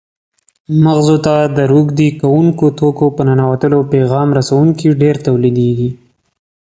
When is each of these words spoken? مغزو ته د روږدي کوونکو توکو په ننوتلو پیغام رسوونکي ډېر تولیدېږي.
مغزو 0.83 1.17
ته 1.25 1.35
د 1.57 1.59
روږدي 1.71 2.09
کوونکو 2.21 2.65
توکو 2.79 3.05
په 3.15 3.21
ننوتلو 3.27 3.79
پیغام 3.93 4.27
رسوونکي 4.37 4.87
ډېر 5.01 5.15
تولیدېږي. 5.25 5.89